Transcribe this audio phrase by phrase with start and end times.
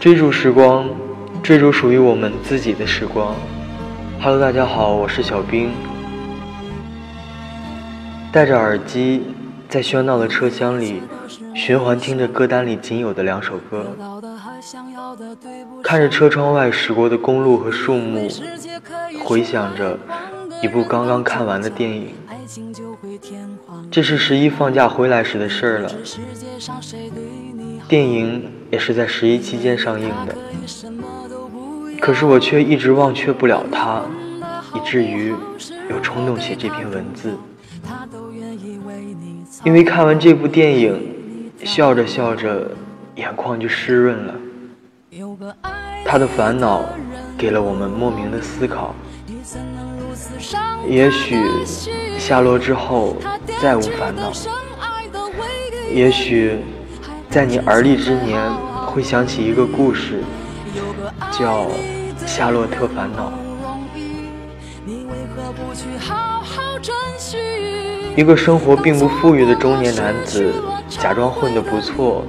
[0.00, 0.88] 追逐时光，
[1.42, 3.34] 追逐属于我们自己的时光。
[4.20, 5.72] Hello，大家好，我是小兵。
[8.30, 9.24] 戴着耳机，
[9.68, 11.02] 在喧闹的车厢里，
[11.52, 13.86] 循环听着歌单里仅有的两首歌，
[15.82, 18.28] 看着车窗外驶过的公路和树木，
[19.24, 19.98] 回想着
[20.62, 22.14] 一部刚刚看完的电影。
[23.90, 25.90] 这是十一放假回来时的事儿了。
[27.88, 30.36] 电影也是在十一期间上映的，
[32.00, 34.02] 可是我却一直忘却不了它，
[34.74, 35.34] 以至于
[35.88, 37.34] 有冲动写这篇文字。
[39.64, 42.70] 因为看完这部电影，笑着笑着，
[43.14, 44.34] 眼眶就湿润了。
[46.04, 46.84] 他的烦恼
[47.38, 48.94] 给了我们莫名的思考。
[50.86, 51.42] 也许
[52.18, 53.16] 下落之后
[53.62, 54.30] 再无烦恼。
[55.90, 56.58] 也许。
[57.30, 58.40] 在你而立之年，
[58.86, 60.22] 会想起一个故事，
[61.30, 61.66] 叫
[62.26, 63.30] 《夏洛特烦恼》。
[68.16, 70.50] 一个生活并不富裕的中年男子，
[70.88, 72.24] 假装混得不错，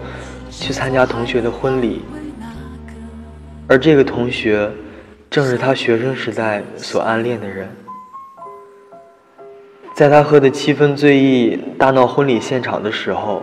[0.50, 2.02] 去参加同学的婚礼。
[3.67, 4.70] 而这个同学，
[5.30, 7.70] 正是他学生时代所暗恋的人。
[9.95, 13.42] 在他喝得七分醉意，大闹婚礼现场的时候。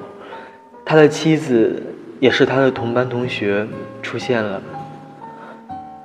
[0.89, 1.83] 他的妻子，
[2.21, 3.67] 也是他的同班同学，
[4.01, 4.63] 出现了，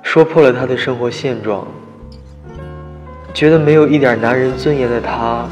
[0.02, 1.64] 说破了他的生活现状。
[3.32, 5.46] 觉得没有一点男人尊严的他，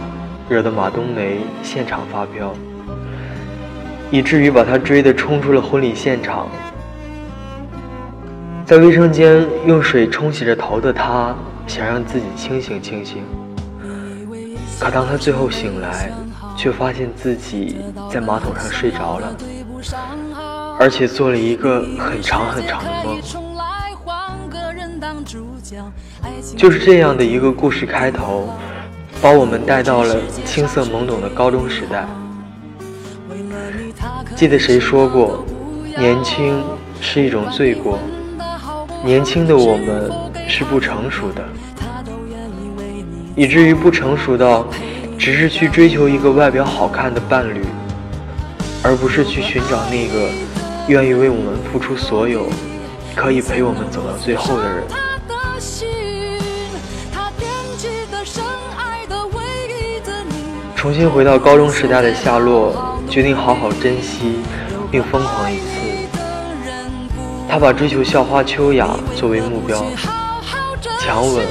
[0.48, 2.53] 惹得马冬梅现场发飙，
[4.11, 6.48] 以至于把他追得冲出了婚礼现场。
[8.67, 11.32] 在卫生间用水冲洗着头的他，
[11.69, 13.22] 想让自己清醒清醒。
[14.81, 16.10] 可当他最后醒来，
[16.60, 17.78] 却发现自己
[18.12, 19.34] 在马桶上睡着了，
[20.78, 23.19] 而且做了一个很长很长的梦。
[26.59, 28.50] 就是这样的一个故事开头，
[29.22, 32.06] 把我们带到了青涩懵懂的高中时代。
[34.37, 35.43] 记得谁说过，
[35.97, 36.62] 年轻
[37.00, 37.99] 是一种罪过，
[39.03, 40.12] 年轻的我们
[40.47, 41.43] 是不成熟的，
[43.34, 44.66] 以至于不成熟到。
[45.20, 47.62] 只是去追求一个外表好看的伴侣，
[48.82, 50.31] 而不是去寻找那个
[50.88, 52.48] 愿意为我们付出所有、
[53.14, 54.82] 可以陪我们走到最后的人。
[60.75, 64.37] 重新回到高中时代的夏洛，决定好好珍惜
[64.91, 65.64] 并疯狂一次。
[67.47, 69.84] 他把追求校花秋雅作为目标，
[70.98, 71.44] 强吻、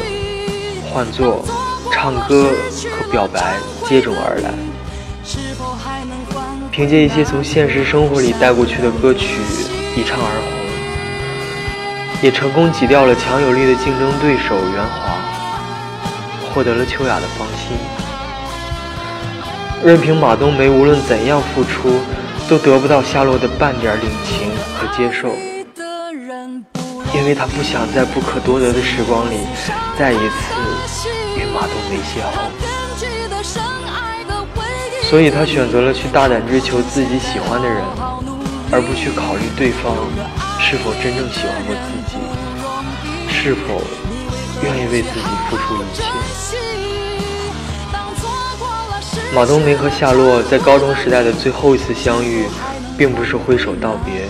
[0.92, 1.46] 换座。
[1.92, 2.52] 唱歌
[2.92, 3.56] 和表白
[3.88, 4.52] 接踵而来，
[6.72, 9.42] 凭借一些从现实生活里带过去的歌曲
[9.96, 10.52] 一唱而红，
[12.22, 15.20] 也成功挤掉了强有力的竞争对手袁华，
[16.54, 17.78] 获得了秋雅的芳心。
[19.84, 22.00] 任凭马冬梅无论怎样付出，
[22.50, 25.30] 都得不到夏洛的半点领情和接受，
[27.14, 29.36] 因为他不想在不可多得的时光里
[29.98, 31.19] 再一次。
[31.60, 33.44] 与马冬梅邂逅，
[35.10, 37.84] 所以他选择了去大胆追求自己喜欢的人，
[38.72, 39.94] 而不去考虑对方
[40.60, 42.16] 是否真正喜欢过自己，
[43.28, 43.82] 是否
[44.64, 46.04] 愿意为自己付出一切。
[49.36, 52.46] 马冬梅和夏洛在高中时代的最后一次相遇，
[52.98, 54.24] 并不是挥手道别，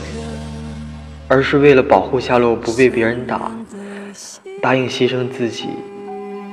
[1.28, 3.52] 而是为了保护夏洛不被别人打，
[4.62, 5.70] 答应牺牲自己。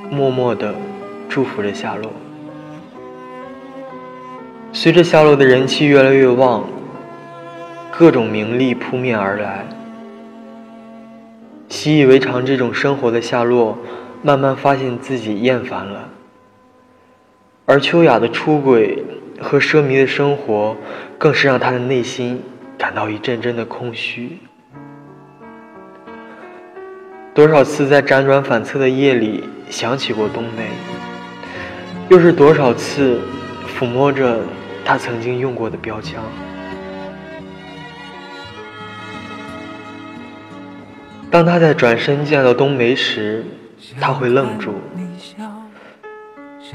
[0.09, 0.73] 默默地
[1.27, 2.11] 祝福着夏洛。
[4.71, 6.63] 随着夏洛的人气越来越旺，
[7.91, 9.65] 各种名利扑面而来，
[11.67, 13.77] 习以为常这种生活的夏洛，
[14.21, 16.09] 慢慢发现自己厌烦了。
[17.65, 19.03] 而秋雅的出轨
[19.41, 20.75] 和奢靡的生活，
[21.17, 22.41] 更是让他的内心
[22.77, 24.37] 感到一阵阵的空虚。
[27.37, 30.71] 多少次在辗转反侧的夜里想起过冬梅，
[32.09, 33.21] 又是多少次
[33.77, 34.39] 抚摸着
[34.83, 36.23] 他曾经用过的标枪。
[41.29, 43.45] 当他在转身见到冬梅时，
[44.01, 44.71] 他会愣住；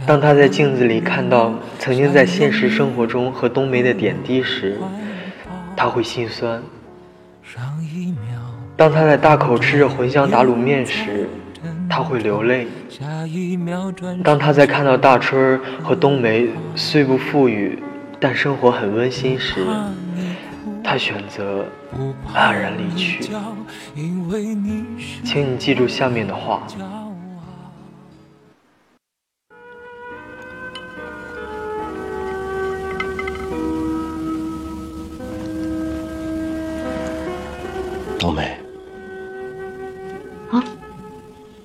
[0.07, 4.79] 当他在镜子里看到曾经在现实生活中和冬梅的点滴时，
[5.77, 6.63] 他会心酸。
[8.83, 11.29] 当他在大口吃着茴香打卤面时，
[11.89, 12.67] 他会流泪；
[14.25, 17.81] 当他在看到大春和冬梅虽不富裕，
[18.19, 19.65] 但生活很温馨时，
[20.83, 21.65] 他选择
[22.35, 23.23] 黯然离去。
[25.23, 26.67] 请你记住下面的话。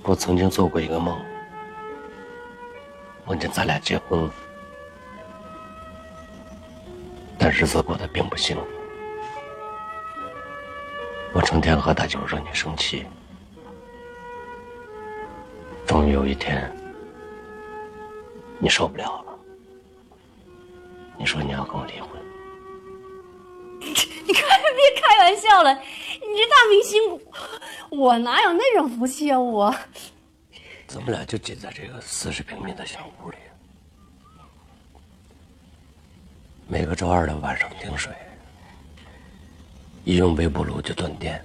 [0.07, 1.19] 我曾经做过一个梦，
[3.25, 4.31] 梦见咱俩结婚，
[7.38, 8.65] 但日子过得并不幸福。
[11.33, 13.06] 我成天喝大酒惹你生气，
[15.86, 16.74] 终于有一天，
[18.60, 19.38] 你受不了了，
[21.18, 22.12] 你说你要跟我离婚。
[23.81, 24.42] 你快
[24.74, 27.19] 别开玩笑了，你这大明星，
[27.89, 29.39] 我哪有那种福气啊！
[29.39, 29.74] 我，
[30.88, 33.38] 咱们俩就挤在这个四十平米的小屋里，
[36.68, 38.13] 每个周二的晚上停水，
[40.04, 41.44] 一用微波炉就断电，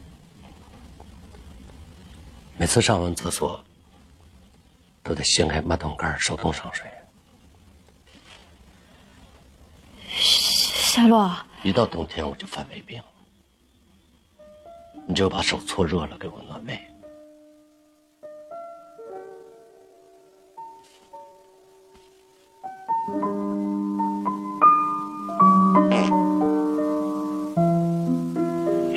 [2.56, 3.62] 每次上完厕所
[5.03, 6.91] 都得掀开马桶盖手动上水。
[10.09, 11.35] 夏洛。
[11.62, 13.00] 一到冬天我就犯胃病，
[15.12, 16.81] 你就把手搓热了给我暖胃。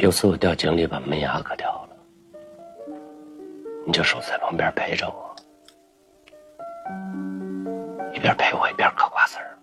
[0.02, 1.98] 有次我掉井里把门牙磕掉了，
[3.86, 5.36] 你就守在旁边陪着我，
[8.14, 9.60] 一边陪我一边嗑瓜子儿，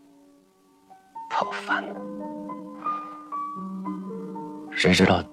[1.31, 1.82] 可烦。
[4.70, 5.25] 谁知道，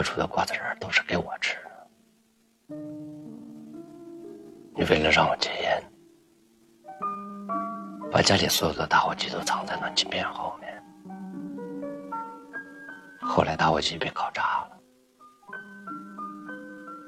[0.00, 1.70] 最后你嗑出的瓜子仁都是给我吃的。
[4.74, 5.82] 你为了让我戒烟，
[8.10, 10.82] 把家里所有的打火机都藏在暖气片后面。
[13.20, 14.70] 后来打火机被烤炸了，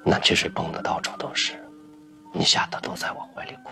[0.04, 1.54] 暖气水崩的到处都是，
[2.32, 3.70] 你吓得都在我怀里哭。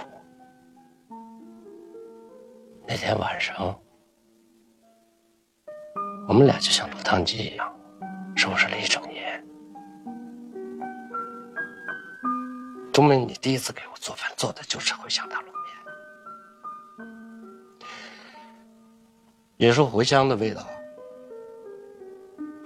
[2.87, 3.79] 那天晚上。
[6.29, 7.75] 我们俩就像落汤鸡一样，
[8.37, 9.00] 收拾了一整
[12.93, 17.07] 钟梅，你第一次给我做饭，做的就是茴香大卤面。
[19.57, 20.67] 也说茴香的味道，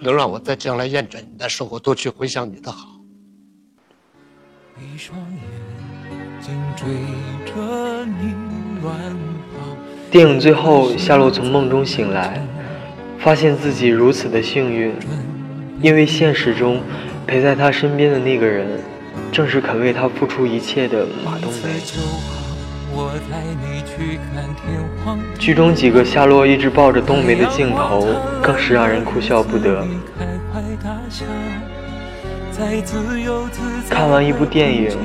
[0.00, 2.88] 能让我在将来验证你的时候多去回想你的好。
[10.10, 12.40] 电影最后，夏洛从梦中醒来。
[13.16, 14.94] 发现自己如此的幸运，
[15.80, 16.82] 因为现实中
[17.26, 18.78] 陪在他身边的那个人，
[19.32, 21.80] 正是肯为他付出一切的马冬梅。
[25.38, 28.06] 剧中几个夏洛一直抱着冬梅的镜头，
[28.40, 29.84] 更是让人哭笑不得。
[33.90, 34.96] 看完一部电影，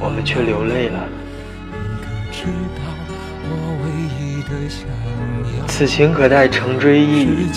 [0.00, 1.08] 我们却流泪了。
[5.66, 7.48] 此情可待成追忆，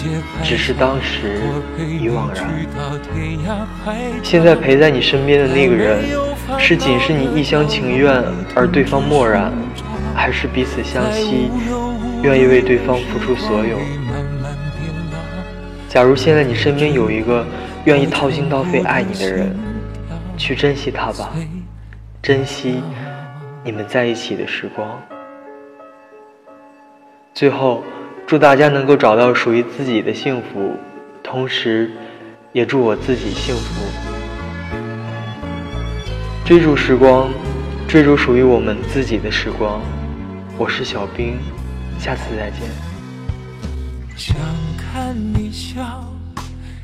[0.44, 1.40] 只是当时
[1.78, 2.48] 已惘然。
[4.24, 6.00] 现在陪在你身边的那个人，
[6.58, 8.24] 是仅是你一厢情愿
[8.56, 9.52] 而对方漠然，
[10.16, 11.52] 还是彼此相惜，
[12.24, 13.78] 愿意为对方付出所有？
[15.90, 17.46] 假如现在你身边有一个
[17.86, 19.56] 愿意掏心掏肺爱你的人，
[20.38, 21.32] 去珍惜他吧，
[22.22, 22.82] 珍惜
[23.64, 24.88] 你们在一起的时光。
[27.38, 27.84] 最后，
[28.26, 30.76] 祝大家能够找到属于自己的幸福，
[31.22, 31.92] 同时，
[32.52, 33.84] 也祝我自己幸福。
[36.44, 37.30] 追逐时光，
[37.88, 39.80] 追逐属于我们自己的时光。
[40.58, 41.38] 我是小兵，
[42.00, 42.62] 下次再见。
[44.16, 44.36] 想
[44.76, 46.12] 看你笑，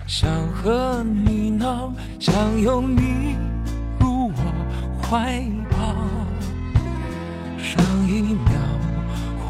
[0.06, 3.36] 想和你闹，想拥你
[4.00, 5.96] 入我怀抱。
[7.58, 8.53] 上一秒。